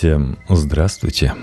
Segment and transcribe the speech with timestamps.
[0.00, 1.34] Всем здравствуйте.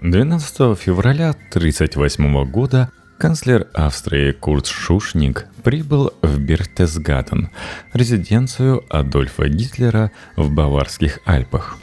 [0.00, 7.50] 12 февраля 1938 года канцлер Австрии Курт Шушник прибыл в Бертесгаден,
[7.92, 11.76] резиденцию Адольфа Гитлера в Баварских Альпах.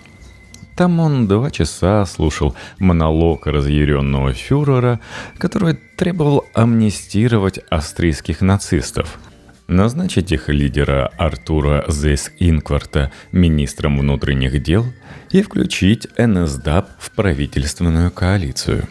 [0.76, 5.00] Там он два часа слушал монолог разъяренного фюрера,
[5.38, 9.20] который требовал амнистировать австрийских нацистов–
[9.68, 14.86] назначить их лидера Артура Зейс Инкварта министром внутренних дел
[15.32, 18.88] и включить НСДАП в правительственную коалицию.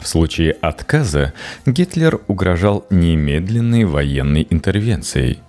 [0.00, 1.32] В случае отказа
[1.66, 5.40] Гитлер угрожал немедленной военной интервенцией.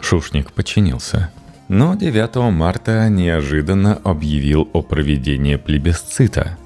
[0.00, 1.30] Шушник подчинился.
[1.68, 6.56] Но 9 марта неожиданно объявил о проведении плебисцита.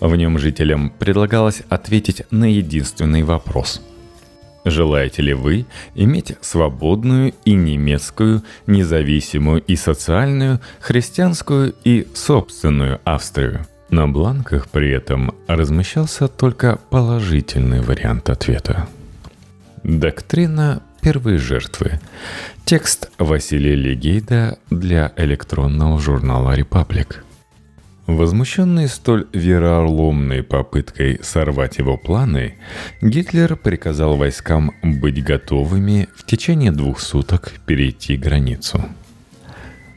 [0.00, 3.82] В нем жителям предлагалось ответить на единственный вопрос–
[4.70, 13.66] Желаете ли вы иметь свободную и немецкую, независимую и социальную, христианскую и собственную Австрию?
[13.90, 18.86] На бланках при этом размещался только положительный вариант ответа.
[19.82, 21.98] Доктрина первой жертвы.
[22.66, 27.24] Текст Василия Легейда для электронного журнала «Репаблик».
[28.08, 32.54] Возмущенный столь вероломной попыткой сорвать его планы,
[33.02, 38.82] Гитлер приказал войскам быть готовыми в течение двух суток перейти границу.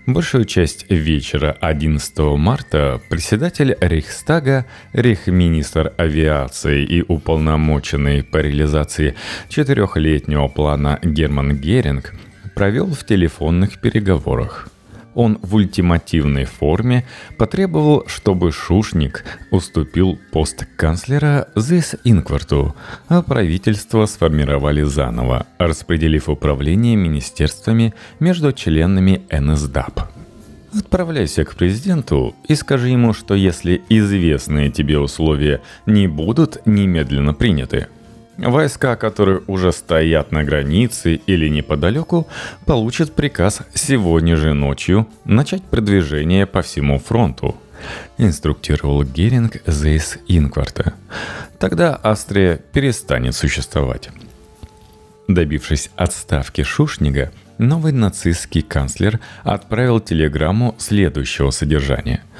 [0.05, 9.15] Большую часть вечера 11 марта председатель Рейхстага, рейхминистр авиации и уполномоченный по реализации
[9.47, 12.13] четырехлетнего плана Герман Геринг
[12.55, 14.67] провел в телефонных переговорах–
[15.15, 17.05] он в ультимативной форме
[17.37, 22.75] потребовал, чтобы Шушник уступил пост канцлера Зис Инкварту,
[23.07, 30.01] а правительство сформировали заново, распределив управление министерствами между членами НСДАП.
[30.73, 37.87] Отправляйся к президенту и скажи ему, что если известные тебе условия не будут немедленно приняты–
[38.41, 42.27] Войска, которые уже стоят на границе или неподалеку,
[42.65, 47.55] получат приказ сегодня же ночью начать продвижение по всему фронту.
[48.17, 50.95] Инструктировал Геринг Зейс Инкварта.
[51.59, 54.09] Тогда Австрия перестанет существовать.
[55.27, 62.23] Добившись отставки Шушнига, новый нацистский канцлер отправил телеграмму следующего содержания–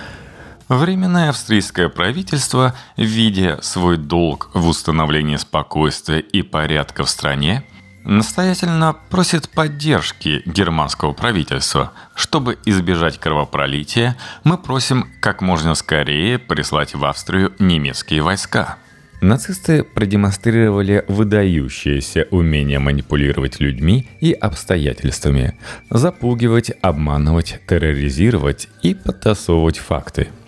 [0.72, 7.66] Временное австрийское правительство, видя свой долг в установлении спокойствия и порядка в стране,
[8.06, 11.92] настоятельно просит поддержки германского правительства.
[12.16, 14.16] Чтобы избежать кровопролития,
[14.46, 18.78] мы просим как можно скорее прислать в Австрию немецкие войска.
[19.20, 25.60] Нацисты продемонстрировали выдающееся умение манипулировать людьми и обстоятельствами,
[25.90, 30.30] запугивать, обманывать, терроризировать и подтасовывать факты–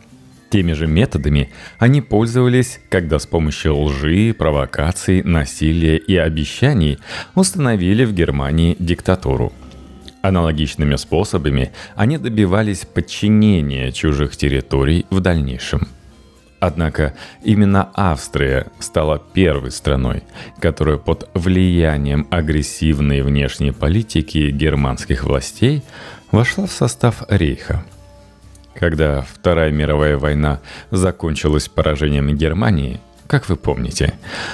[0.53, 1.49] Теми же методами
[1.79, 6.99] они пользовались, когда с помощью лжи, провокаций, насилия и обещаний
[7.33, 9.51] установили в Германии диктатуру.
[10.21, 15.87] Аналогичными способами они добивались подчинения чужих территорий в дальнейшем.
[16.59, 20.21] Однако именно Австрия стала первой страной,
[20.59, 25.81] которая под влиянием агрессивной внешней политики германских властей
[26.31, 27.83] вошла в состав Рейха–
[28.75, 30.59] когда Вторая мировая война
[30.91, 34.13] закончилась поражением Германии, как вы помните,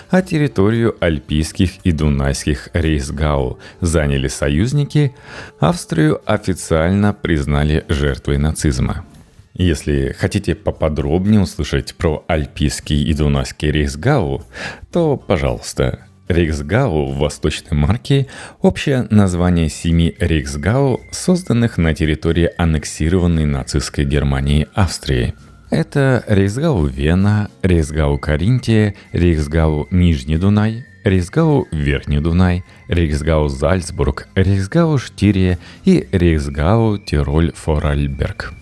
[0.09, 5.15] а территорию альпийских и дунайских рейсгау заняли союзники,
[5.59, 9.05] Австрию официально признали жертвой нацизма.
[9.53, 14.43] Если хотите поподробнее услышать про альпийский и дунайский рейсгау,
[14.91, 18.27] то, пожалуйста, Рейхсгау в Восточной Марке–
[18.61, 25.33] общее название семи Рейхсгау, созданных на территории аннексированной нацистской Германии Австрии.
[25.71, 35.57] Это Рейхсгау Вена, Рейхсгау Каринтия, Рейхсгау Нижний Дунай, Рейхсгау Верхний Дунай, Рейхсгау Зальцбург, Рейхсгау Штирия
[35.83, 38.53] и Рейхсгау Тироль-Форальберг–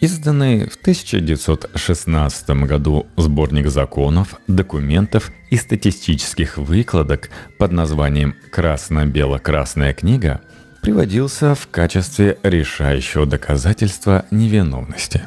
[0.00, 10.40] Изданный в 1916 году сборник законов, документов и статистических выкладок под названием «Красно-бело-красная книга»
[10.82, 15.22] приводился в качестве решающего доказательства невиновности.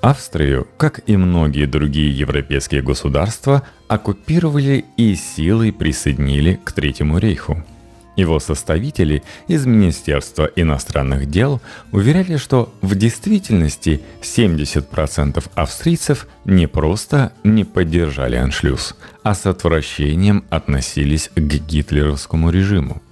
[0.00, 7.62] Австрию, как и многие другие европейские государства, оккупировали и силой присоединили к Третьему рейху–
[8.16, 11.60] его составители из Министерства иностранных дел
[11.92, 21.30] уверяли, что в действительности 70% австрийцев не просто не поддержали аншлюз, а с отвращением относились
[21.34, 23.02] к гитлеровскому режиму.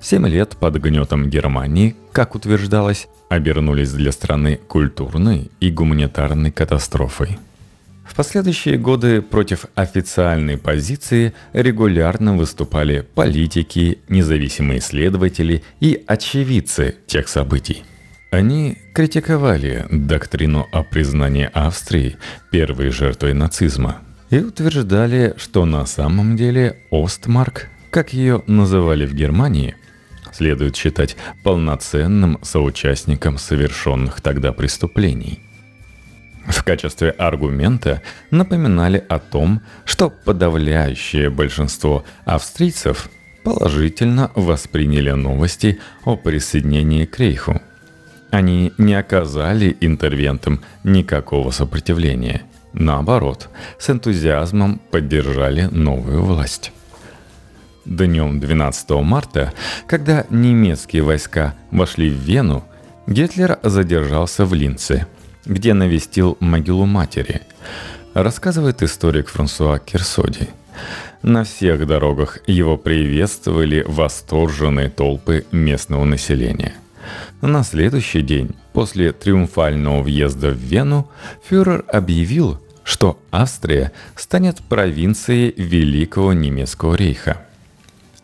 [0.00, 7.38] Семь лет под гнетом Германии, как утверждалось, обернулись для страны культурной и гуманитарной катастрофой.
[8.04, 17.82] В последующие годы против официальной позиции регулярно выступали политики, независимые исследователи и очевидцы тех событий.
[18.30, 22.16] Они критиковали доктрину о признании Австрии
[22.50, 23.98] первой жертвой нацизма
[24.30, 29.76] и утверждали, что на самом деле Остмарк, как ее называли в Германии,
[30.32, 35.40] следует считать полноценным соучастником совершенных тогда преступлений.
[36.46, 43.08] В качестве аргумента напоминали о том, что подавляющее большинство австрийцев
[43.44, 47.60] положительно восприняли новости о присоединении к Рейху.
[48.30, 52.42] Они не оказали интервентам никакого сопротивления.
[52.72, 53.48] Наоборот,
[53.78, 56.72] с энтузиазмом поддержали новую власть.
[57.84, 59.52] Днем 12 марта,
[59.86, 62.64] когда немецкие войска вошли в Вену,
[63.06, 65.06] Гитлер задержался в Линце,
[65.46, 67.42] где навестил могилу матери,
[68.14, 70.48] рассказывает историк Франсуа Керсоди.
[71.22, 76.74] На всех дорогах его приветствовали восторженные толпы местного населения.
[77.40, 81.10] На следующий день, после триумфального въезда в Вену,
[81.46, 87.42] фюрер объявил, что Австрия станет провинцией Великого Немецкого рейха–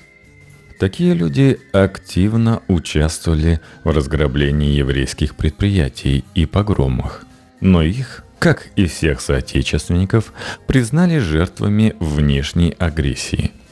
[0.78, 7.24] Такие люди активно участвовали в разграблении еврейских предприятий и погромах,
[7.60, 10.32] но их, как и всех соотечественников,
[10.66, 13.52] признали жертвами внешней агрессии–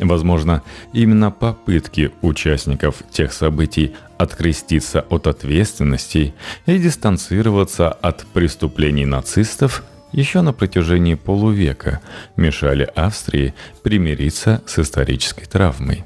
[0.00, 0.62] Возможно,
[0.94, 6.34] именно попытки участников тех событий откреститься от ответственности
[6.64, 12.00] и дистанцироваться от преступлений нацистов еще на протяжении полувека
[12.36, 16.04] мешали Австрии примириться с исторической травмой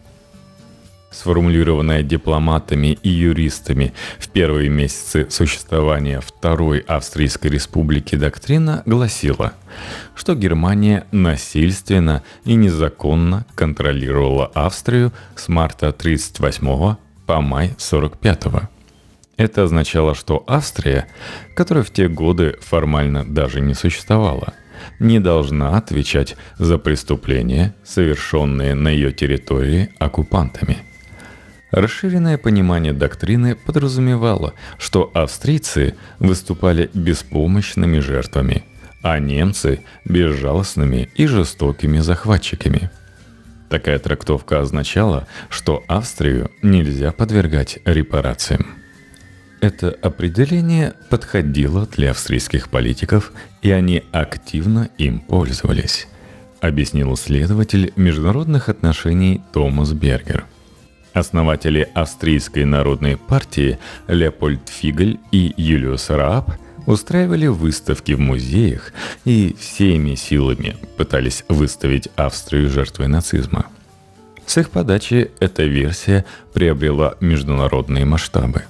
[1.14, 9.54] сформулированная дипломатами и юристами в первые месяцы существования Второй Австрийской Республики доктрина гласила,
[10.14, 16.96] что Германия насильственно и незаконно контролировала Австрию с марта 1938
[17.26, 18.68] по май 1945.
[19.36, 21.06] Это означало, что Австрия,
[21.56, 24.54] которая в те годы формально даже не существовала,
[24.98, 30.78] не должна отвечать за преступления, совершенные на ее территории оккупантами–
[31.74, 38.62] Расширенное понимание доктрины подразумевало, что австрийцы выступали беспомощными жертвами,
[39.02, 42.90] а немцы– безжалостными и жестокими захватчиками.
[43.70, 48.66] Такая трактовка означала, что Австрию нельзя подвергать репарациям.
[49.60, 53.32] Это определение подходило для австрийских политиков,
[53.62, 56.06] и они активно им пользовались,
[56.60, 60.44] объяснил исследователь международных отношений Томас Бергер–
[61.14, 63.78] Основатели Австрийской народной партии
[64.08, 66.50] Леопольд Фигль и Юлиус Рааб
[66.86, 68.92] устраивали выставки в музеях
[69.24, 73.66] и всеми силами пытались выставить Австрию жертвой нацизма.
[74.44, 78.64] С их подачи эта версия приобрела международные масштабы.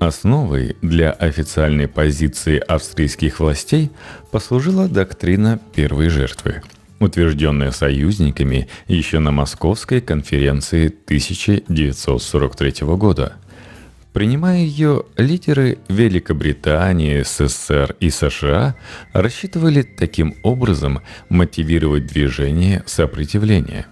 [0.00, 3.90] Основой для официальной позиции австрийских властей
[4.32, 6.62] послужила доктрина первой жертвы–
[7.00, 13.34] утвержденная союзниками еще на Московской конференции 1943 года.
[14.12, 18.76] Принимая ее, лидеры Великобритании, СССР и США
[19.12, 23.86] рассчитывали таким образом мотивировать движение сопротивления.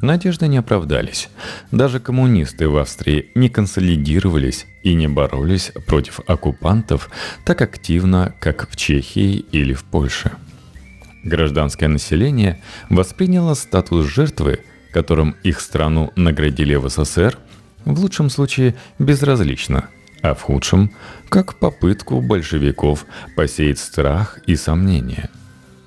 [0.00, 1.28] Надежды не оправдались.
[1.70, 7.10] Даже коммунисты в Австрии не консолидировались и не боролись против оккупантов
[7.44, 10.32] так активно, как в Чехии или в Польше–
[11.24, 12.60] Гражданское население
[12.90, 14.60] восприняло статус жертвы,
[14.92, 17.38] которым их страну наградили в СССР,
[17.84, 19.88] в лучшем случае безразлично,
[20.20, 20.90] а в худшем–
[21.28, 25.30] как попытку большевиков посеять страх и сомнения.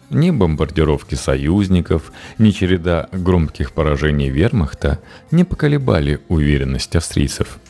[0.10, 5.00] Ни бомбардировки союзников, ни череда громких поражений вермахта
[5.32, 7.60] не поколебали уверенность австрийцев–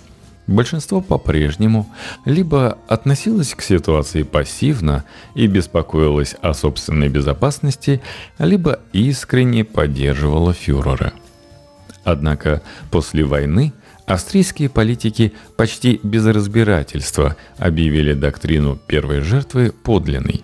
[0.47, 1.89] Большинство по-прежнему
[2.23, 8.01] либо относилось к ситуации пассивно и беспокоилось о собственной безопасности,
[8.37, 11.13] либо искренне поддерживало фюрера.
[12.03, 12.61] Однако
[12.91, 13.73] после войны
[14.05, 20.43] австрийские политики почти без разбирательства объявили доктрину первой жертвы подлинной.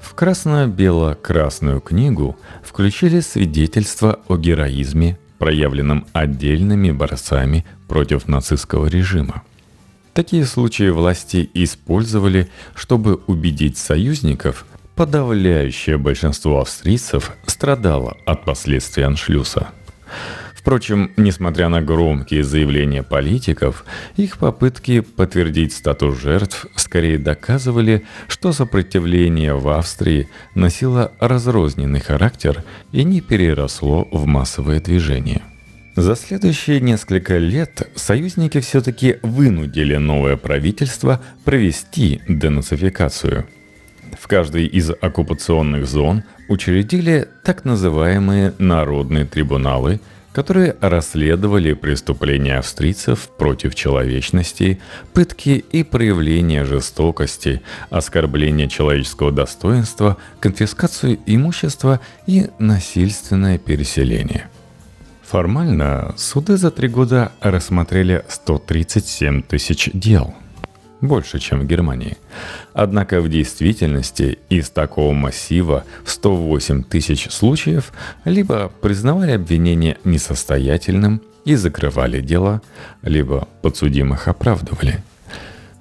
[0.00, 9.42] В красно-бело-красную книгу включили свидетельства о героизме, проявленном отдельными борцами против нацистского режима.
[10.14, 14.64] Такие случаи власти использовали, чтобы убедить союзников,
[14.96, 19.68] подавляющее большинство австрийцев страдало от последствий аншлюса.
[20.54, 23.84] Впрочем, несмотря на громкие заявления политиков,
[24.16, 33.04] их попытки подтвердить статус жертв скорее доказывали, что сопротивление в Австрии носило разрозненный характер и
[33.04, 35.42] не переросло в массовое движение.
[35.96, 43.46] За следующие несколько лет союзники все-таки вынудили новое правительство провести денацификацию.
[44.18, 50.00] В каждой из оккупационных зон учредили так называемые народные трибуналы,
[50.32, 54.80] которые расследовали преступления австрийцев против человечности,
[55.12, 64.48] пытки и проявления жестокости, оскорбление человеческого достоинства, конфискацию имущества и насильственное переселение.
[65.32, 70.34] Формально суды за три года рассмотрели 137 тысяч дел.
[71.00, 72.18] Больше, чем в Германии.
[72.74, 77.94] Однако в действительности из такого массива в 108 тысяч случаев
[78.26, 82.60] либо признавали обвинение несостоятельным и закрывали дело,
[83.00, 85.02] либо подсудимых оправдывали.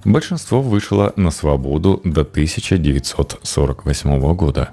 [0.05, 4.69] Большинство вышло на свободу до 1948 года.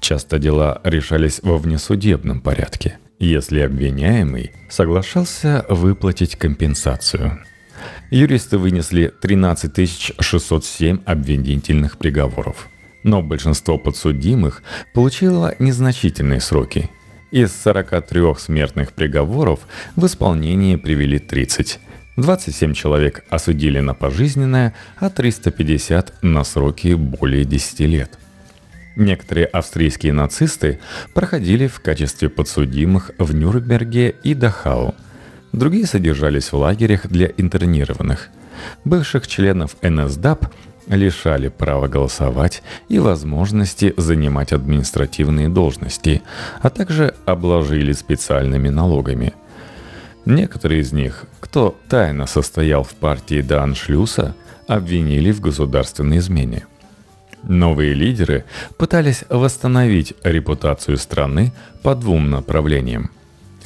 [0.00, 7.40] Часто дела решались во внесудебном порядке– если обвиняемый соглашался выплатить компенсацию.
[8.10, 12.68] Юристы вынесли 13 607 обвинительных приговоров.
[13.02, 16.90] Но большинство подсудимых получило незначительные сроки.
[17.30, 19.60] Из 43 смертных приговоров
[19.94, 21.78] в исполнение привели 30.
[22.16, 28.18] 27 человек осудили на пожизненное, а 350 на сроки более 10 лет–
[28.98, 30.80] Некоторые австрийские нацисты
[31.14, 34.92] проходили в качестве подсудимых в Нюрнберге и Дахау.
[35.52, 38.28] Другие содержались в лагерях для интернированных.
[38.84, 40.52] Бывших членов НСДАП
[40.88, 46.22] лишали права голосовать и возможности занимать административные должности,
[46.60, 49.32] а также обложили специальными налогами.
[50.24, 54.34] Некоторые из них, кто тайно состоял в партии до аншлюса,
[54.66, 56.66] обвинили в государственной измене–
[57.42, 58.44] Новые лидеры
[58.76, 61.52] пытались восстановить репутацию страны
[61.82, 63.10] по двум направлениям.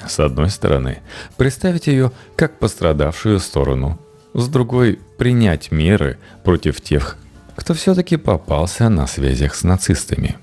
[0.06, 0.98] С одной стороны,
[1.36, 3.98] представить ее как пострадавшую сторону,
[4.34, 7.16] с другой– принять меры против тех,
[7.56, 10.36] кто все-таки попался на связях с нацистами.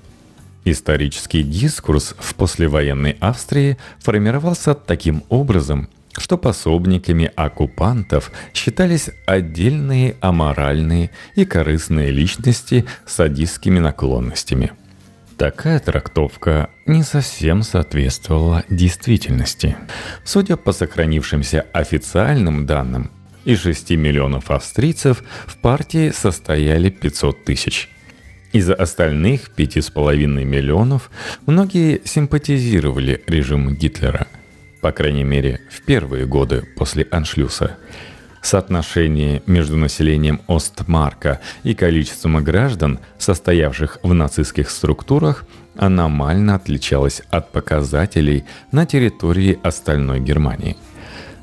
[0.64, 5.88] Исторический дискурс в послевоенной Австрии формировался таким образом–
[6.20, 14.72] что пособниками оккупантов считались отдельные аморальные и корыстные личности с садистскими наклонностями.
[15.38, 19.76] Такая трактовка не совсем соответствовала действительности.
[20.22, 23.10] Судя по сохранившимся официальным данным,
[23.46, 27.88] из 6 миллионов австрийцев в партии состояли 500 тысяч.
[28.52, 31.10] Из остальных 5,5 миллионов
[31.46, 34.26] многие симпатизировали режиму Гитлера–
[34.80, 37.76] по крайней мере, в первые годы после аншлюса.
[38.42, 45.44] Соотношение между населением Остмарка и количеством граждан, состоявших в нацистских структурах,
[45.76, 50.76] аномально отличалось от показателей на территории остальной Германии.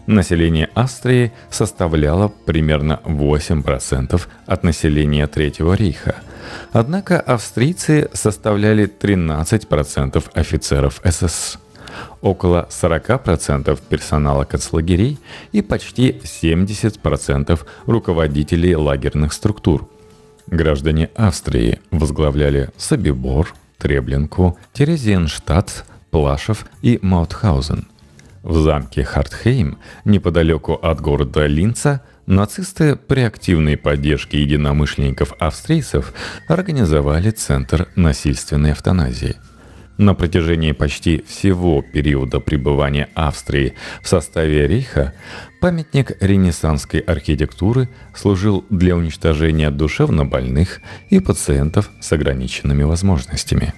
[0.08, 6.16] Население Австрии составляло примерно 8% от населения Третьего рейха.
[6.72, 11.60] Однако австрийцы составляли 13% офицеров СС
[12.22, 15.20] около 40% персонала концлагерей
[15.52, 19.88] и почти 70% руководителей лагерных структур.
[20.48, 27.88] Граждане Австрии возглавляли Собибор, Треблинку, Терезиенштадт, Плашев и Маутхаузен.
[28.44, 36.14] В замке Хартхейм, неподалеку от города Линца, нацисты при активной поддержке единомышленников австрийцев
[36.48, 39.36] организовали Центр насильственной эвтаназии–
[39.98, 45.14] на протяжении почти всего периода пребывания Австрии в составе Рейха
[45.60, 53.74] памятник ренессанской архитектуры служил для уничтожения душевнобольных и пациентов с ограниченными возможностями.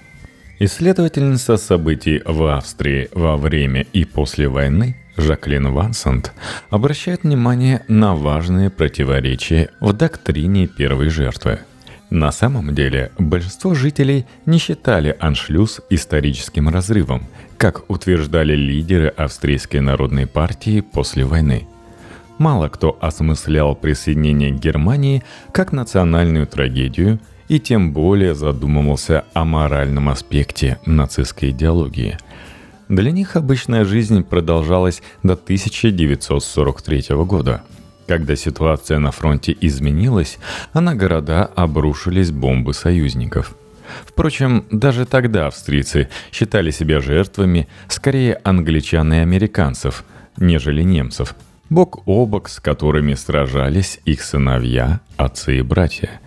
[0.59, 6.33] Исследовательница событий в Австрии во время и после войны Жаклин Вансант
[6.69, 11.59] обращает внимание на важные противоречия в доктрине первой жертвы–
[12.09, 20.25] На самом деле, большинство жителей не считали аншлюз историческим разрывом, как утверждали лидеры австрийской народной
[20.25, 21.67] партии после войны.
[22.39, 30.79] Мало кто осмыслял присоединение Германии как национальную трагедию и тем более задумывался о моральном аспекте
[30.85, 32.17] нацистской идеологии.
[32.87, 37.61] Для них обычная жизнь продолжалась до 1943 года–
[38.09, 40.39] когда ситуация на фронте изменилась,
[40.73, 43.55] а на города обрушились бомбы союзников.
[44.03, 50.03] Впрочем, даже тогда австрийцы считали себя жертвами скорее англичан и американцев,
[50.37, 51.35] нежели немцев,
[51.69, 56.19] бок о бок с которыми сражались их сыновья, отцы и братья.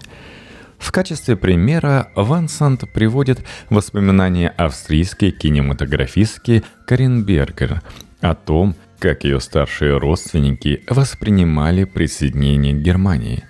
[0.79, 7.83] В качестве примера Ван Сант приводит воспоминания австрийской кинематографистки Карин Бергер
[8.21, 13.43] о том, как ее старшие родственники воспринимали присоединение к Германии.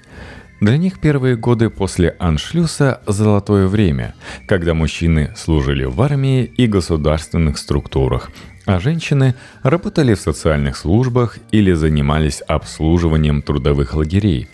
[0.63, 4.15] Для них первые годы после аншлюса– золотое время,
[4.47, 8.31] когда мужчины служили в армии и государственных структурах,
[8.65, 14.49] а женщины работали в социальных службах или занимались обслуживанием трудовых лагерей.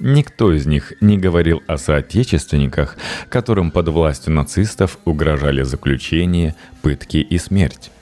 [0.00, 2.96] Никто из них не говорил о соотечественниках,
[3.28, 7.92] которым под властью нацистов угрожали заключение, пытки и смерть.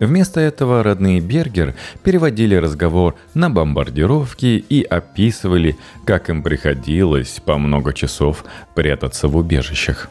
[0.00, 5.76] Вместо этого родные Бергер переводили разговор на бомбардировки и описывали,
[6.06, 10.08] как им приходилось по много часов прятаться в убежищах.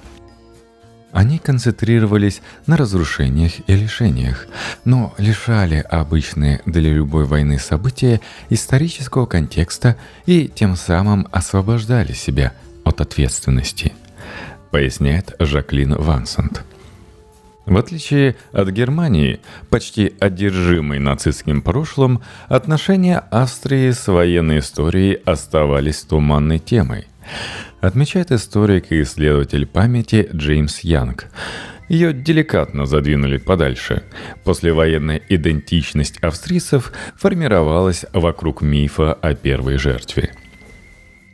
[1.11, 4.45] Они концентрировались на разрушениях и лишениях,
[4.85, 9.95] но лишали обычные для любой войны события исторического контекста
[10.27, 12.53] и тем самым освобождали себя
[12.83, 13.93] от ответственности,
[14.69, 16.61] поясняет Жаклин Вансант.
[17.65, 19.39] В отличие от Германии,
[19.69, 27.07] почти одержимой нацистским прошлым, отношения Австрии с военной историей оставались туманной темой.
[27.79, 31.27] Отмечает историк и исследователь памяти Джеймс Янг.
[31.89, 34.03] Ее деликатно задвинули подальше.
[34.43, 40.31] Послевоенная идентичность австрийцев формировалась вокруг мифа о первой жертве–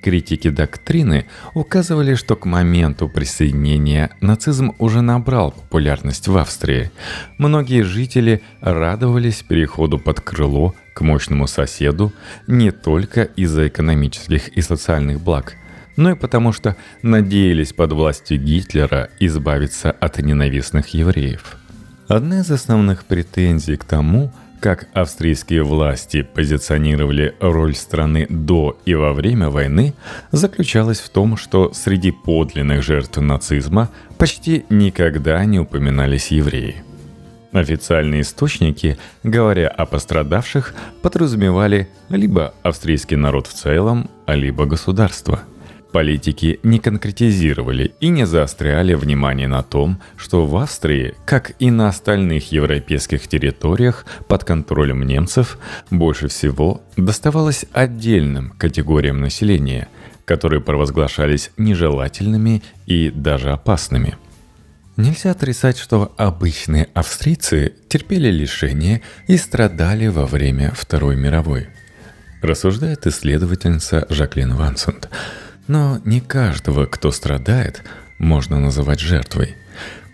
[0.06, 6.92] Критики доктрины указывали, что к моменту присоединения нацизм уже набрал популярность в Австрии.
[7.40, 12.14] Многие жители радовались переходу под крыло к мощному соседу
[12.46, 15.56] не только из-за экономических и социальных благ,
[15.98, 21.58] но и потому что надеялись под властью Гитлера избавиться от ненавистных евреев.
[22.08, 29.14] Одна из основных претензий к тому– как австрийские власти позиционировали роль страны до и во
[29.14, 29.94] время войны,
[30.32, 36.84] заключалась в том, что среди подлинных жертв нацизма почти никогда не упоминались евреи.
[37.52, 45.40] Официальные источники, говоря о пострадавших, подразумевали либо австрийский народ в целом, либо государство–
[45.92, 51.88] Политики не конкретизировали и не заостряли внимание на том, что в Австрии, как и на
[51.88, 55.58] остальных европейских территориях под контролем немцев,
[55.90, 59.88] больше всего доставалось отдельным категориям населения,
[60.26, 64.18] которые провозглашались нежелательными и даже опасными.
[64.98, 71.68] Нельзя отрицать, что обычные австрийцы терпели лишения и страдали во время Второй мировой.
[72.42, 75.10] Рассуждает исследовательница Жаклин Вансунд–
[75.68, 77.84] но не каждого, кто страдает,
[78.18, 79.56] можно называть жертвой.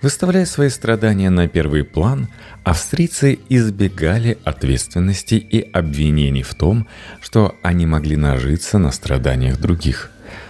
[0.01, 2.27] Выставляя свои страдания на первый план,
[2.63, 6.87] австрийцы избегали ответственности и обвинений в том,
[7.21, 10.09] что они могли нажиться на страданиях других.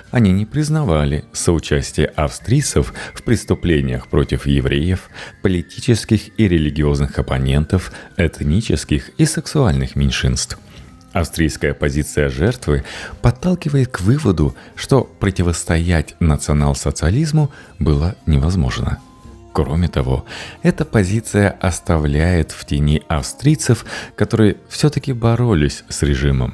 [0.10, 5.10] Они не признавали соучастие австрийцев в преступлениях против евреев,
[5.42, 10.58] политических и религиозных оппонентов, этнических и сексуальных меньшинств–
[11.14, 12.84] Австрийская позиция жертвы
[13.22, 19.00] подталкивает к выводу, что противостоять национал-социализму было невозможно.
[19.54, 20.26] Кроме того,
[20.64, 26.54] эта позиция оставляет в тени австрийцев, которые все-таки боролись с режимом.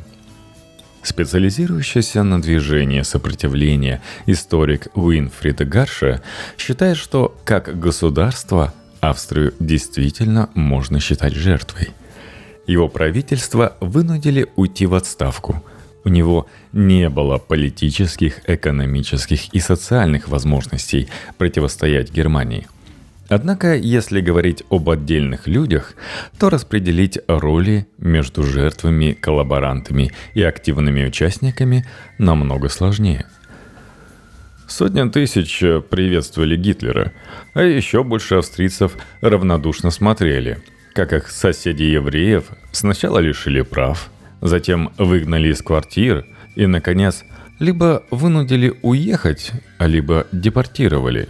[1.04, 6.22] Специализирующийся на движении сопротивления историк Уинфрид Гарша
[6.58, 11.92] считает, что как государство Австрию действительно можно считать жертвой–
[12.68, 15.64] его правительство вынудили уйти в отставку.
[16.04, 22.68] У него не было политических, экономических и социальных возможностей противостоять Германии.
[23.30, 25.96] Однако, если говорить об отдельных людях,
[26.40, 31.86] то распределить роли между жертвами, коллаборантами и активными участниками
[32.18, 33.26] намного сложнее–
[34.70, 37.14] Сотня тысяч приветствовали Гитлера,
[37.54, 40.60] а еще больше австрийцев равнодушно смотрели–
[40.98, 44.10] как их соседи-евреев сначала лишили прав,
[44.42, 47.24] затем выгнали из квартир и, наконец,
[47.60, 51.30] либо вынудили уехать, либо депортировали,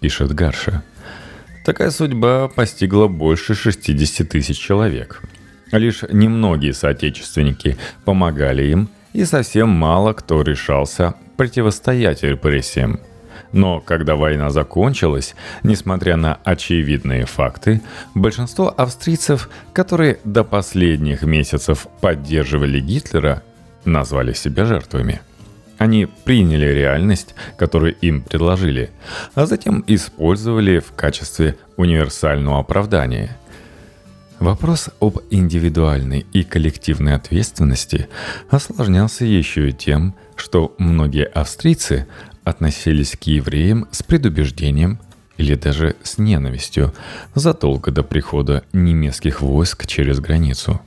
[0.00, 0.82] пишет Гарша.
[1.64, 5.22] Такая судьба постигла больше 60 тысяч человек.
[5.70, 12.98] Лишь немногие соотечественники помогали им, и совсем мало кто решался противостоять репрессиям.
[13.52, 17.80] Но когда война закончилась, несмотря на очевидные факты,
[18.14, 23.42] большинство австрийцев, которые до последних месяцев поддерживали Гитлера,
[23.84, 25.20] назвали себя жертвами.
[25.78, 28.90] Они приняли реальность, которую им предложили,
[29.34, 33.36] а затем использовали в качестве универсального оправдания.
[34.40, 38.08] Вопрос об индивидуальной и коллективной ответственности
[38.48, 42.06] осложнялся еще и тем, что многие австрийцы
[42.44, 44.98] относились к евреям с предубеждением
[45.36, 46.94] или даже с ненавистью
[47.34, 50.80] задолго до прихода немецких войск через границу.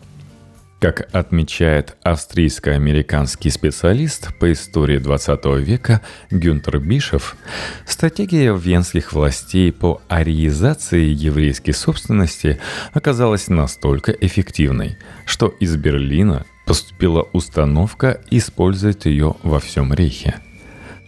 [0.80, 7.38] Как отмечает австрийско-американский специалист по истории 20 века Гюнтер Бишев,
[7.86, 12.60] стратегия венских властей по ариизации еврейской собственности
[12.92, 20.36] оказалась настолько эффективной, что из Берлина поступила установка использовать ее во всем рейхе–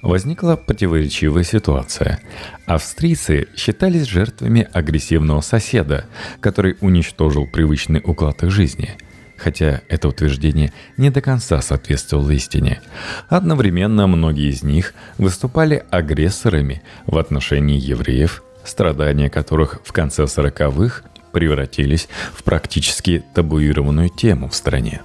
[0.05, 2.19] возникла противоречивая ситуация.
[2.65, 6.05] Австрийцы считались жертвами агрессивного соседа,
[6.39, 8.91] который уничтожил привычный уклад их жизни.
[9.35, 12.81] Хотя это утверждение не до конца соответствовало истине.
[13.27, 21.01] Одновременно многие из них выступали агрессорами в отношении евреев, страдания которых в конце 40-х
[21.33, 25.01] превратились в практически табуированную тему в стране.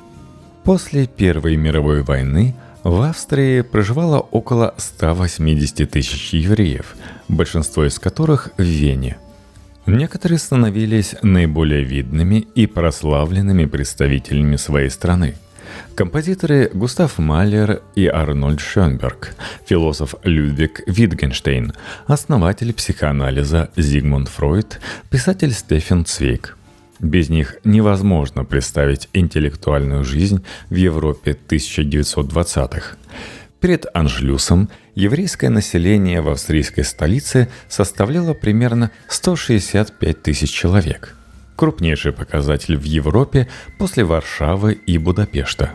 [0.63, 6.97] После Первой мировой войны– в Австрии проживало около 180 тысяч евреев,
[7.29, 9.19] большинство из которых в Вене.
[9.87, 15.35] Некоторые становились наиболее видными и прославленными представителями своей страны.
[15.95, 19.35] Композиторы Густав Малер и Арнольд Шönberg,
[19.67, 21.73] философ Людвиг Витгенштейн,
[22.07, 26.57] основатель психоанализа Зигмунд Фройд, писатель Стефан Цвейк–
[27.01, 32.97] без них невозможно представить интеллектуальную жизнь в Европе 1920-х.
[33.61, 41.17] Перед Анжлюсом еврейское население в австрийской столице составляло примерно 165 тысяч человек.
[41.57, 45.73] Крупнейший показатель в Европе после Варшавы и Будапешта.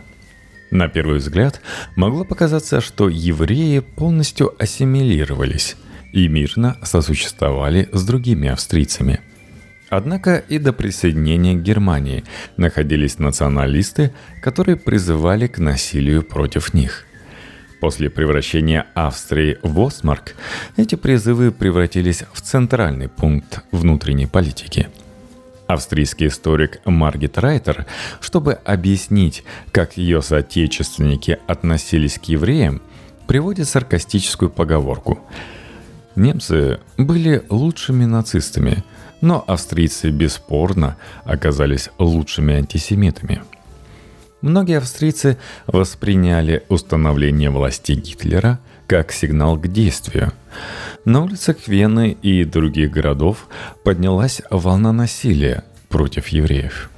[0.72, 1.62] На первый взгляд
[1.96, 5.76] могло показаться, что евреи полностью ассимилировались
[6.12, 9.22] и мирно сосуществовали с другими австрийцами–
[9.90, 12.24] Однако и до присоединения к Германии
[12.58, 17.06] находились националисты, которые призывали к насилию против них.
[17.80, 20.36] После превращения Австрии в Остмарк
[20.76, 24.88] эти призывы превратились в центральный пункт внутренней политики.
[25.68, 27.86] Австрийский историк Маргит Райтер,
[28.22, 32.82] чтобы объяснить, как ее соотечественники относились к евреям,
[33.28, 35.20] приводит саркастическую поговорку.
[36.16, 38.84] Немцы были лучшими нацистами–
[39.26, 43.42] но австрийцы бесспорно оказались лучшими антисемитами.
[44.42, 50.32] Многие австрийцы восприняли установление власти Гитлера как сигнал к действию.
[51.06, 53.48] На улицах Вены и других городов
[53.84, 56.92] поднялась волна насилия против евреев.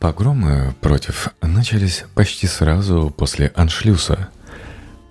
[0.00, 4.28] Погромы против начались почти сразу после аншлюса,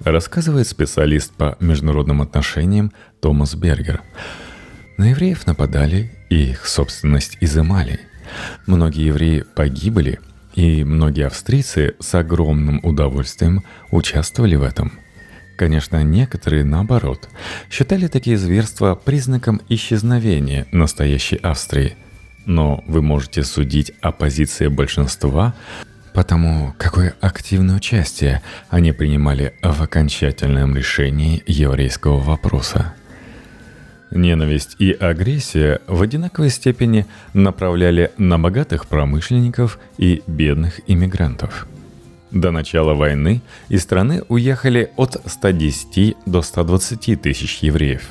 [0.03, 4.01] рассказывает специалист по международным отношениям Томас Бергер–
[5.01, 8.01] на евреев нападали и их собственность изымали.
[8.67, 10.19] Многие евреи погибли,
[10.53, 14.91] и многие австрийцы с огромным удовольствием участвовали в этом.
[15.57, 17.29] Конечно, некоторые, наоборот,
[17.71, 21.95] считали такие зверства признаком исчезновения настоящей Австрии.
[22.45, 25.55] Но вы можете судить о позиции большинства
[26.13, 32.93] потому какое активное участие они принимали в окончательном решении еврейского вопроса.
[34.11, 41.65] Ненависть и агрессия в одинаковой степени направляли на богатых промышленников и бедных иммигрантов.
[42.29, 48.09] До начала войны из страны уехали от 110 до 120 тысяч евреев.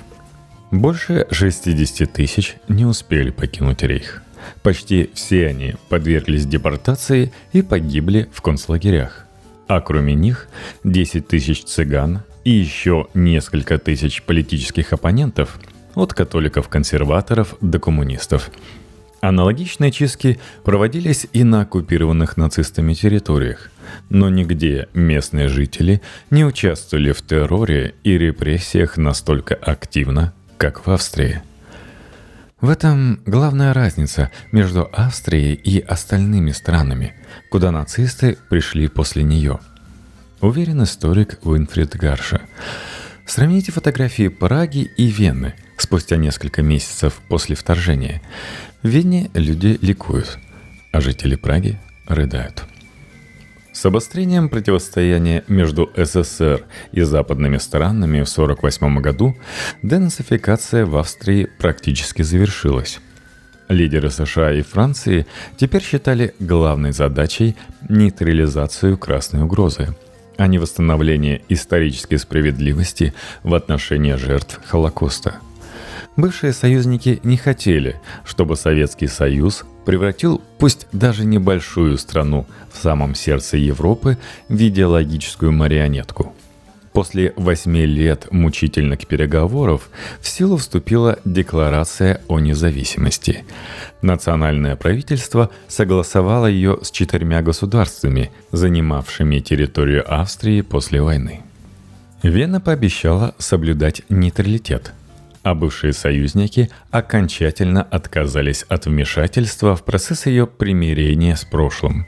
[0.71, 4.23] Больше 60 тысяч не успели покинуть рейх.
[4.63, 9.27] Почти все они подверглись депортации и погибли в концлагерях.
[9.69, 10.49] А кроме них
[10.85, 15.61] 10 тысяч цыган и еще несколько тысяч политических оппонентов–
[15.94, 18.50] от католиков-консерваторов до коммунистов.
[19.20, 23.70] Аналогичные чистки проводились и на оккупированных нацистами территориях,
[24.09, 26.00] но нигде местные жители
[26.31, 31.42] не участвовали в терроре и репрессиях настолько активно, как в Австрии.
[32.61, 37.14] В этом главная разница между Австрией и остальными странами,
[37.50, 39.61] куда нацисты пришли после нее–
[40.40, 42.40] уверен историк Уинфрид Гарша.
[43.26, 48.23] Сравните фотографии Праги и Вены спустя несколько месяцев после вторжения.
[48.83, 50.38] В Вене люди ликуют,
[50.93, 52.64] а жители Праги рыдают.
[53.73, 59.37] С обострением противостояния между СССР и западными странами в 1948 году
[59.83, 62.99] денацификация в Австрии практически завершилась.
[63.69, 67.57] Лидеры США и Франции теперь считали главной задачей
[67.88, 69.95] нейтрализацию красной угрозы,
[70.37, 73.14] а не восстановление исторической справедливости
[73.45, 75.37] в отношении жертв Холокоста–
[76.21, 83.57] Бывшие союзники не хотели, чтобы Советский Союз превратил пусть даже небольшую страну в самом сердце
[83.57, 84.19] Европы
[84.51, 86.35] в идеологическую марионетку.
[86.93, 89.89] После восьми лет мучительных переговоров
[90.21, 93.47] в силу вступила Декларация о независимости.
[94.03, 101.41] Национальное правительство согласовало ее с четырьмя государствами, занимавшими территорию Австрии после войны.
[102.23, 104.93] Вена пообещала соблюдать нейтралитет–
[105.42, 112.07] а бывшие союзники окончательно отказались от вмешательства в процесс ее примирения с прошлым.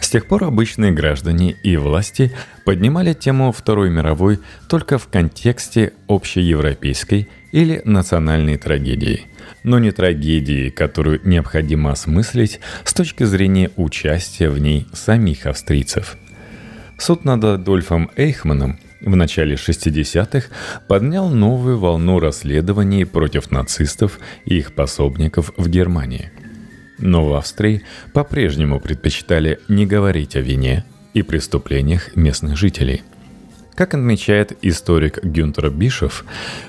[0.00, 2.32] С тех пор обычные граждане и власти
[2.64, 9.26] поднимали тему Второй мировой только в контексте общеевропейской или национальной трагедии,
[9.62, 16.16] но не трагедии, которую необходимо осмыслить с точки зрения участия в ней самих австрийцев.
[16.98, 20.48] Суд над Адольфом Эйхманом– в начале 60-х
[20.86, 26.30] поднял новую волну расследований против нацистов и их пособников в Германии.
[26.98, 30.84] Но в Австрии по-прежнему предпочитали не говорить о вине
[31.14, 33.02] и преступлениях местных жителей.
[33.74, 36.24] Как отмечает историк Гюнтер Бишев,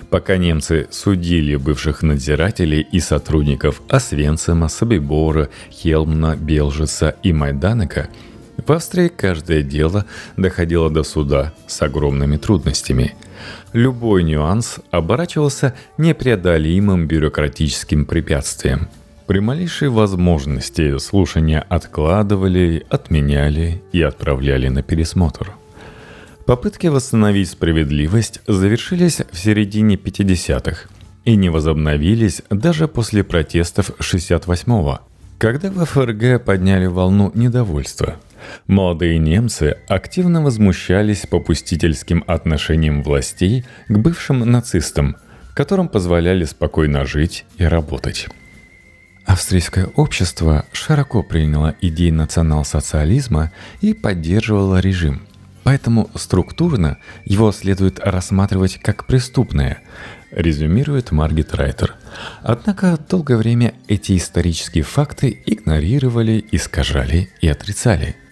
[0.10, 8.10] пока немцы судили бывших надзирателей и сотрудников Освенцима, Собибора, Хелмна, Белжеса и Майданека–
[8.58, 10.06] в Австрии каждое дело
[10.38, 13.16] доходило до суда с огромными трудностями.
[13.74, 18.88] Любой нюанс оборачивался непреодолимым бюрократическим препятствием.
[19.26, 25.54] При малейшей возможности слушания откладывали, отменяли и отправляли на пересмотр.
[26.46, 30.89] Попытки восстановить справедливость завершились в середине 50-х
[31.26, 35.00] и не возобновились даже после протестов 68-го,
[35.38, 38.18] когда в ФРГ подняли волну недовольства–
[38.67, 45.17] Молодые немцы активно возмущались попустительским отношением властей к бывшим нацистам,
[45.53, 48.27] которым позволяли спокойно жить и работать.
[49.25, 53.51] Австрийское общество широко приняло идеи национал-социализма
[53.82, 55.21] и поддерживало режим.
[55.63, 59.79] Поэтому структурно его следует рассматривать как преступное,
[60.32, 61.95] резюмирует Маргет Райтер.
[62.41, 68.17] Однако долгое время эти исторические факты игнорировали, искажали и отрицали–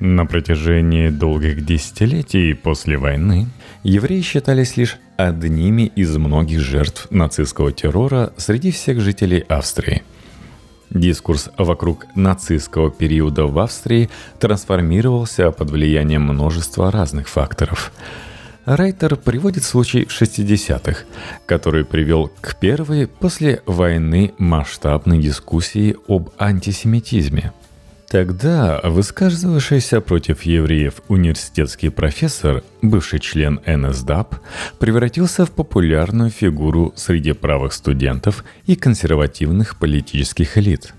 [0.00, 3.46] на протяжении долгих десятилетий после войны
[3.82, 10.02] евреи считались лишь одними из многих жертв нацистского террора среди всех жителей Австрии.
[10.90, 17.92] Дискурс вокруг нацистского периода в Австрии трансформировался под влиянием множества разных факторов.
[18.66, 21.04] Райтер приводит случай 60-х,
[21.46, 27.52] который привел к первой после войны масштабной дискуссии об антисемитизме–
[28.08, 34.36] Тогда высказывавшийся против евреев университетский профессор, бывший член НСДАП,
[34.78, 40.94] превратился в популярную фигуру среди правых студентов и консервативных политических элит.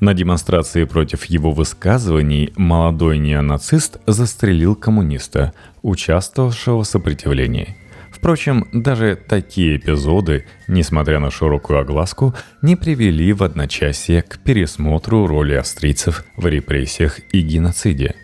[0.00, 7.76] На демонстрации против его высказываний молодой неонацист застрелил коммуниста, участвовавшего в сопротивлении–
[8.20, 15.54] Впрочем, даже такие эпизоды, несмотря на широкую огласку, не привели в одночасье к пересмотру роли
[15.54, 18.14] австрийцев в репрессиях и геноциде.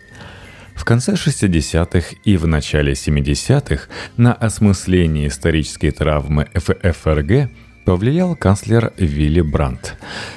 [0.75, 7.49] В конце 60-х и в начале 70-х на осмысление исторической травмы ФРГ
[7.83, 9.95] повлиял канцлер Вилли Брандт,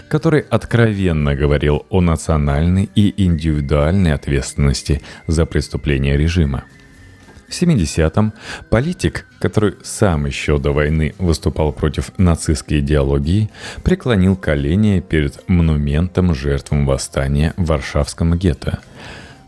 [0.09, 6.65] который откровенно говорил о национальной и индивидуальной ответственности за преступления режима–
[7.51, 8.33] в 70-м
[8.71, 13.51] политик, который сам еще до войны выступал против нацистской идеологии,
[13.83, 18.79] преклонил колени перед монументом жертвам восстания в Варшавском гетто.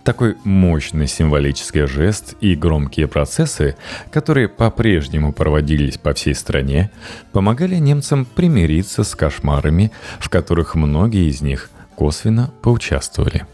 [0.05, 3.77] Такой мощный символический жест и громкие процессы,
[4.11, 6.91] которые по-прежнему проводились по всей стране,
[7.31, 13.47] помогали немцам примириться с кошмарами, в которых многие из них косвенно поучаствовали.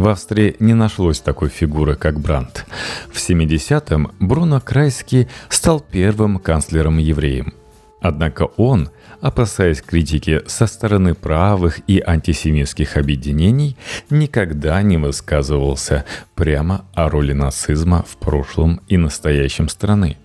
[0.00, 2.64] В Австрии не нашлось такой фигуры, как Брандт.
[3.12, 7.52] В 70-м Бруно Крайский стал первым канцлером-евреем.
[8.00, 8.88] Однако он,
[9.20, 13.76] опасаясь критики со стороны правых и антисемитских объединений,
[14.08, 20.16] никогда не высказывался прямо о роли нацизма в прошлом и настоящем страны.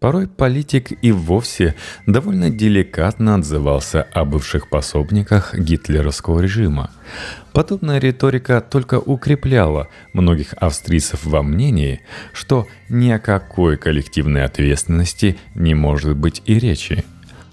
[0.00, 1.74] Порой политик и вовсе
[2.06, 6.90] довольно деликатно отзывался о бывших пособниках гитлеровского режима.
[7.52, 12.02] Подобная риторика только укрепляла многих австрийцев во мнении,
[12.34, 17.04] что ни о какой коллективной ответственности не может быть и речи.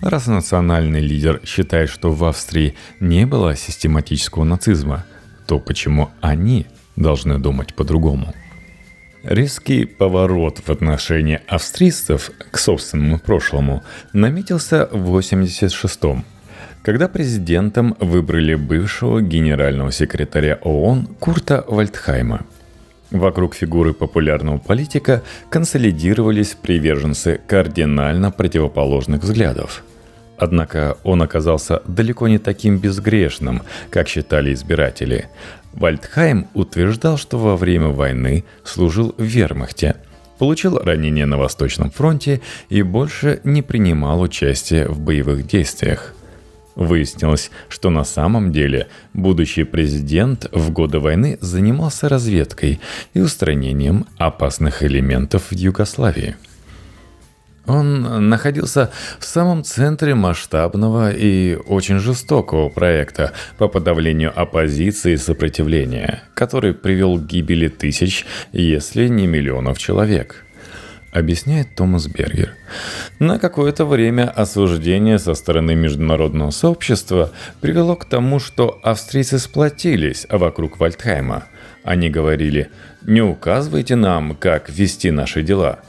[0.01, 5.06] Раз национальный лидер считает, что в Австрии не было систематического нацизма,
[5.47, 8.34] то почему они должны думать по-другому?
[9.23, 13.81] Резкий поворот в отношении австрийцев к собственному прошлому
[14.12, 16.25] наметился в 86-м,
[16.81, 22.45] когда президентом выбрали бывшего генерального секретаря ООН Курта Вальдхайма.
[23.12, 29.86] Вокруг фигуры популярного политика консолидировались приверженцы кардинально противоположных взглядов.
[30.36, 35.29] Однако он оказался далеко не таким безгрешным, как считали избиратели,
[35.73, 39.95] Вальдхайм утверждал, что во время войны служил в вермахте,
[40.38, 46.13] получил ранение на Восточном фронте и больше не принимал участия в боевых действиях.
[46.75, 52.79] Выяснилось, что на самом деле будущий президент в годы войны занимался разведкой
[53.13, 56.36] и устранением опасных элементов в Югославии–
[57.65, 66.23] он находился в самом центре масштабного и очень жестокого проекта по подавлению оппозиции и сопротивления,
[66.34, 70.43] который привел к гибели тысяч, если не миллионов человек
[71.13, 72.56] объясняет Томас Бергер.
[73.19, 80.80] На какое-то время осуждение со стороны международного сообщества привело к тому, что австрийцы сплотились вокруг
[80.80, 81.45] Вальдхайма.
[81.84, 82.69] Они говорили
[83.04, 85.82] «Не указывайте нам, как вести наши дела»,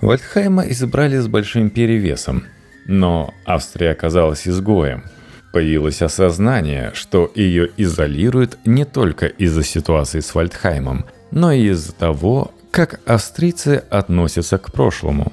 [0.00, 2.44] Вальдхайма избрали с большим перевесом,
[2.86, 5.04] но Австрия оказалась изгоем.
[5.52, 12.52] Появилось осознание, что ее изолируют не только из-за ситуации с Вальдхаймом, но и из-за того,
[12.70, 15.32] как австрийцы относятся к прошлому.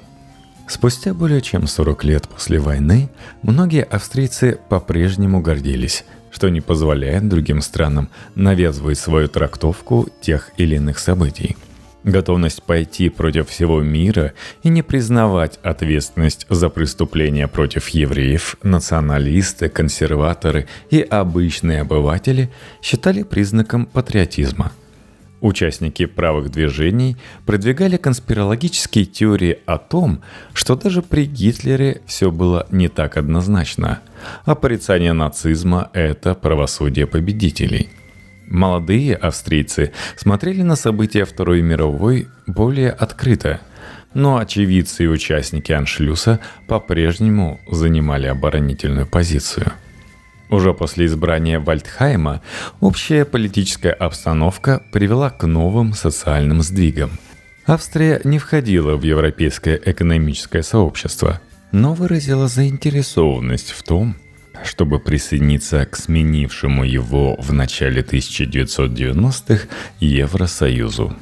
[0.66, 3.08] Спустя более чем 40 лет после войны
[3.42, 10.98] многие австрийцы по-прежнему гордились, что не позволяет другим странам навязывать свою трактовку тех или иных
[10.98, 11.56] событий–
[12.04, 14.32] Готовность пойти против всего мира
[14.62, 22.50] и не признавать ответственность за преступления против евреев, националисты, консерваторы и обычные обыватели
[22.82, 24.72] считали признаком патриотизма.
[25.40, 32.88] Участники правых движений продвигали конспирологические теории о том, что даже при Гитлере все было не
[32.88, 34.00] так однозначно,
[34.44, 37.90] а порицание нацизма– это правосудие победителей–
[38.50, 43.60] Молодые австрийцы смотрели на события Второй мировой более открыто,
[44.14, 49.72] но очевидцы и участники аншлюса по-прежнему занимали оборонительную позицию.
[50.48, 52.40] Уже после избрания Вальдхайма
[52.80, 57.10] общая политическая обстановка привела к новым социальным сдвигам.
[57.66, 61.38] Австрия не входила в европейское экономическое сообщество,
[61.70, 64.16] но выразила заинтересованность в том,
[64.64, 69.68] чтобы присоединиться к сменившему его в начале 1990-х
[70.00, 71.16] Евросоюзу.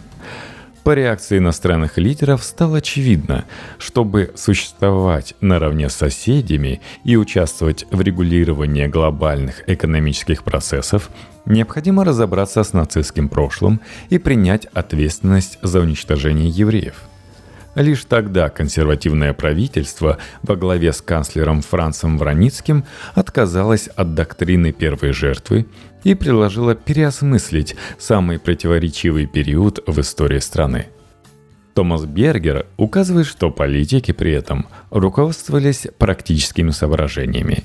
[0.84, 3.44] По реакции иностранных лидеров стало очевидно,
[3.78, 11.10] чтобы существовать наравне с соседями и участвовать в регулировании глобальных экономических процессов,
[11.44, 16.94] необходимо разобраться с нацистским прошлым и принять ответственность за уничтожение евреев–
[17.76, 22.84] Лишь тогда консервативное правительство во главе с канцлером Францем Враницким
[23.14, 25.66] отказалось от доктрины первой жертвы
[26.02, 30.86] и предложило переосмыслить самый противоречивый период в истории страны.
[31.74, 37.64] Томас Бергер указывает, что политики при этом руководствовались практическими соображениями.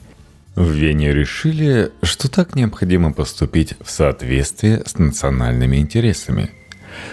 [0.55, 6.51] В Вене решили, что так необходимо поступить в соответствии с национальными интересами–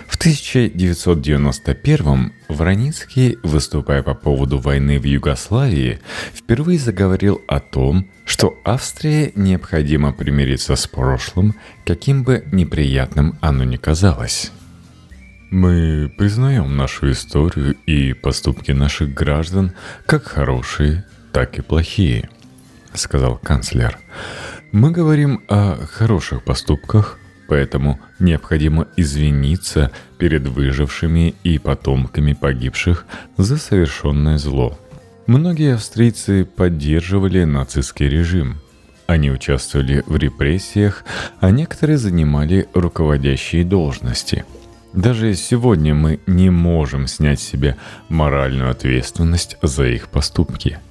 [0.07, 6.01] в 1991 Враницкий, выступая по поводу войны в Югославии,
[6.35, 13.77] впервые заговорил о том, что Австрии необходимо примириться с прошлым, каким бы неприятным оно ни
[13.77, 14.53] казалось.
[15.51, 19.73] Мы признаем нашу историю и поступки наших граждан
[20.05, 22.29] как хорошие, так и плохие,
[22.93, 23.99] сказал канцлер.
[24.73, 27.19] Мы говорим о хороших поступках,
[27.49, 33.07] Поэтому необходимо извиниться перед выжившими и потомками погибших
[33.39, 34.79] за совершенное зло.
[35.27, 38.59] Многие австрийцы поддерживали нацистский режим.
[39.07, 41.05] Они участвовали в репрессиях,
[41.41, 44.45] а некоторые занимали руководящие должности.
[44.93, 47.77] Даже сегодня мы не можем снять с себя
[48.11, 50.79] моральную ответственность за их поступки–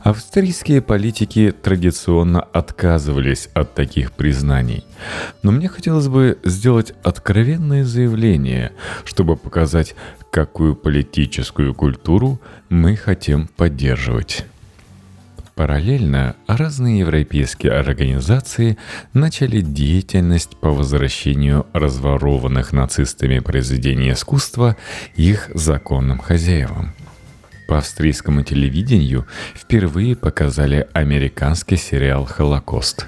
[0.00, 4.84] Австрийские политики традиционно отказывались от таких признаний.
[5.42, 8.72] Но мне хотелось бы сделать откровенное заявление,
[9.04, 9.94] чтобы показать,
[10.30, 14.44] какую политическую культуру мы хотим поддерживать.
[15.56, 18.76] Параллельно разные европейские организации
[19.14, 24.76] начали деятельность по возвращению разворованных нацистами произведений искусства
[25.14, 26.92] их законным хозяевам.
[27.66, 33.06] По австрийскому телевидению впервые показали американский сериал «Холокост».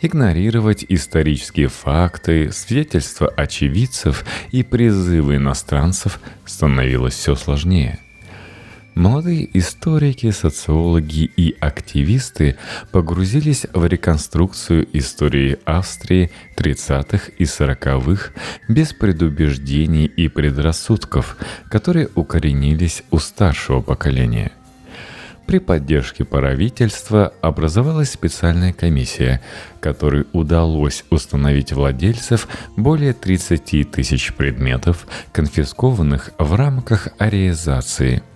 [0.00, 7.98] Игнорировать исторические факты, свидетельства очевидцев и призывы иностранцев становилось все сложнее–
[8.94, 12.56] Молодые историки, социологи и активисты
[12.90, 18.32] погрузились в реконструкцию истории Австрии 30-х и 40-х
[18.68, 21.38] без предубеждений и предрассудков,
[21.70, 24.52] которые укоренились у старшего поколения.
[25.46, 29.40] При поддержке правительства образовалась специальная комиссия,
[29.80, 38.22] которой удалось установить владельцев более 30 тысяч предметов, конфискованных в рамках ареизации–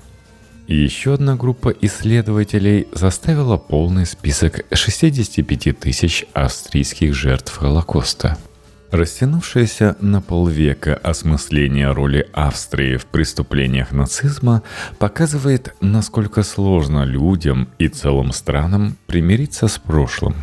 [0.75, 8.37] еще одна группа исследователей заставила полный список 65 тысяч австрийских жертв Холокоста.
[8.91, 14.63] Растянувшееся на полвека осмысление роли Австрии в преступлениях нацизма
[14.99, 20.35] показывает, насколько сложно людям и целым странам примириться с прошлым.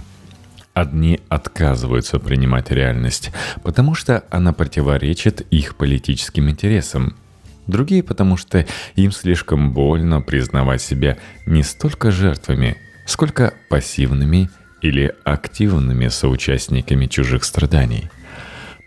[0.74, 7.16] Одни отказываются принимать реальность, потому что она противоречит их политическим интересам–
[7.68, 14.50] Другие потому что им слишком больно признавать себя не столько жертвами, сколько пассивными
[14.82, 18.10] или активными соучастниками чужих страданий.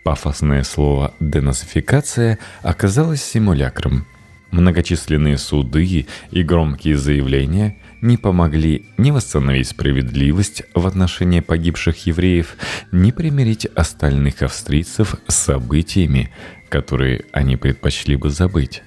[0.03, 4.05] Пафосное слово «денацификация» оказалось симулякром.
[4.51, 12.55] Многочисленные суды и громкие заявления не помогли ни восстановить справедливость в отношении погибших евреев,
[12.91, 16.31] ни примирить остальных австрийцев с событиями,
[16.69, 18.83] которые они предпочли бы забыть.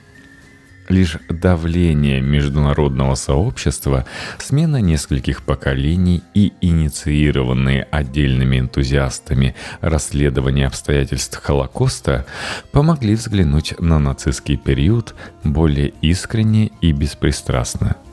[0.89, 4.07] Лишь давление международного сообщества,
[4.39, 12.27] смена нескольких поколений и инициированные отдельными энтузиастами расследования обстоятельств Холокоста
[12.73, 15.15] помогли взглянуть на нацистский период
[15.45, 17.97] более искренне и беспристрастно–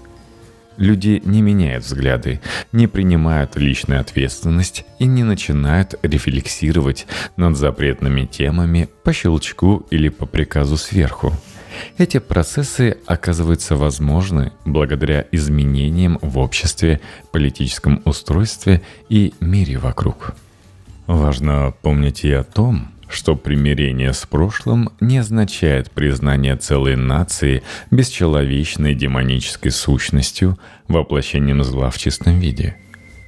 [0.77, 2.39] Люди не меняют взгляды,
[2.71, 10.25] не принимают личную ответственность и не начинают рефлексировать над запретными темами по щелчку или по
[10.25, 11.33] приказу сверху.
[11.97, 17.01] Эти процессы оказываются возможны благодаря изменениям в обществе,
[17.31, 20.33] политическом устройстве и мире вокруг.
[21.07, 28.95] Важно помнить и о том, что примирение с прошлым не означает признание целой нации бесчеловечной
[28.95, 32.75] демонической сущностью, воплощением зла в чистом виде.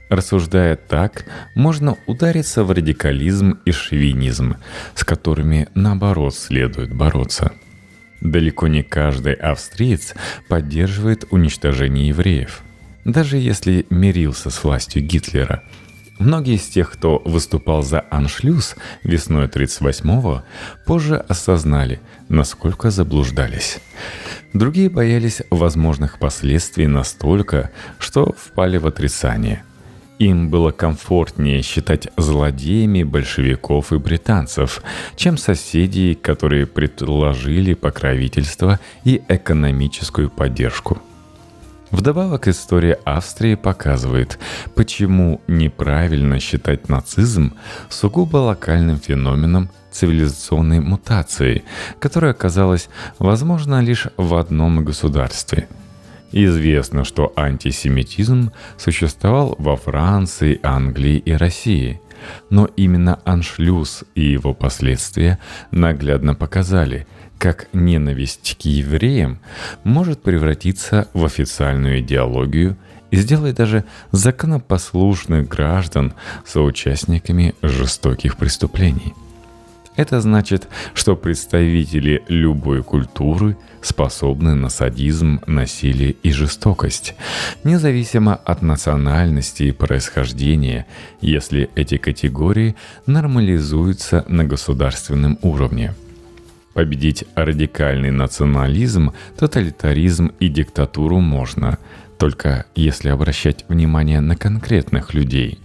[0.10, 1.26] Рассуждая так,
[1.56, 4.56] можно удариться в радикализм и шовинизм,
[4.96, 7.52] с которыми, наоборот, следует бороться.
[8.20, 10.16] Далеко не каждый австриец
[10.48, 12.62] поддерживает уничтожение евреев.
[13.06, 15.64] Даже если мирился с властью Гитлера–
[16.20, 20.44] Многие из тех, кто выступал за аншлюз весной 38-го,
[20.86, 23.80] позже осознали, насколько заблуждались.
[24.54, 29.64] Другие боялись возможных последствий настолько, что впали в отрицание.
[30.18, 34.84] Им было комфортнее считать злодеями большевиков и британцев,
[35.16, 41.02] чем соседей, которые предложили покровительство и экономическую поддержку–
[41.92, 44.38] Вдобавок история Австрии показывает,
[44.76, 47.54] почему неправильно считать нацизм
[47.90, 51.64] сугубо локальным феноменом цивилизационной мутации,
[52.00, 55.68] которая оказалась возможна лишь в одном государстве.
[56.32, 62.02] Известно, что антисемитизм существовал во Франции, Англии и России–
[62.50, 65.40] но именно аншлюз и его последствия
[65.72, 67.08] наглядно показали–
[67.40, 69.40] как ненависть к евреям
[69.84, 72.78] может превратиться в официальную идеологию
[73.10, 76.14] и сделать даже законопослушных граждан
[76.46, 79.14] соучастниками жестоких преступлений.
[79.96, 87.16] Это значит, что представители любой культуры способны на садизм, насилие и жестокость,
[87.64, 90.86] независимо от национальности и происхождения,
[91.20, 92.76] если эти категории
[93.08, 95.94] нормализуются на государственном уровне–
[96.74, 101.78] Победить радикальный национализм, тоталитаризм и диктатуру можно,
[102.18, 105.60] только если обращать внимание на конкретных людей,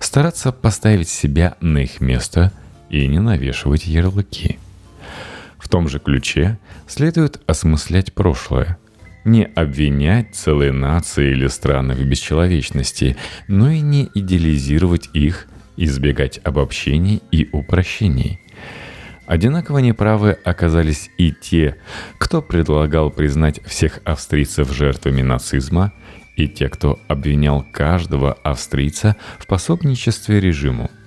[0.00, 2.52] стараться поставить себя на их место
[2.90, 4.58] и не навешивать ярлыки.
[5.58, 8.76] В том же ключе следует осмыслять прошлое.
[9.24, 13.16] не обвинять целые нации или страны в бесчеловечности,
[13.48, 15.46] но и не идеализировать их,
[15.76, 18.40] избегать обобщений и упрощений.
[19.30, 21.76] Одинаково неправы оказались и те,
[22.18, 25.92] кто предлагал признать всех австрийцев жертвами нацизма,
[26.34, 30.90] и те, кто обвинял каждого австрийца в пособничестве режиму–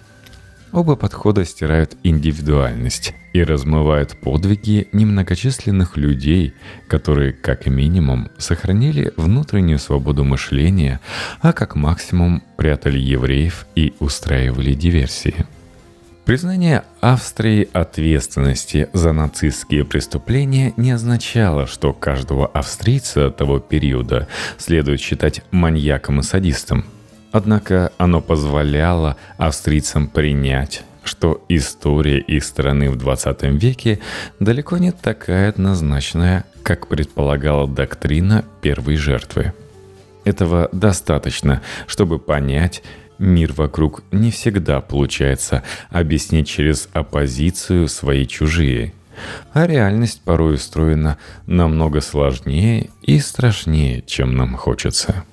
[0.72, 6.56] Оба подхода стирают индивидуальность и размывают подвиги немногочисленных людей,
[6.88, 11.00] которые, как минимум, сохранили внутреннюю свободу мышления,
[11.42, 15.46] а как максимум прятали евреев и устраивали диверсии.
[16.26, 25.42] Признание Австрии ответственности за нацистские преступления не означало, что каждого австрийца того периода следует считать
[25.52, 26.86] маньяком и садистом–
[27.34, 34.00] Однако оно позволяло австрийцам принять, что история их страны в 20 веке
[34.40, 39.52] далеко не такая однозначная, как предполагала доктрина первой жертвы.
[40.26, 42.84] Этого достаточно, чтобы понять,
[43.24, 48.94] мир вокруг не всегда получается объяснить через оппозицию свои чужие,
[49.54, 51.18] а реальность порой устроена
[51.48, 55.24] намного сложнее и страшнее, чем нам хочется.